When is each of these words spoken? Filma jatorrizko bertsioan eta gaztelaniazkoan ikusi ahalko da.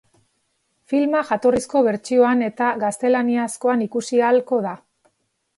Filma 0.93 1.19
jatorrizko 1.31 1.83
bertsioan 1.89 2.41
eta 2.47 2.71
gaztelaniazkoan 2.85 3.85
ikusi 3.89 4.23
ahalko 4.31 4.65
da. 4.71 4.77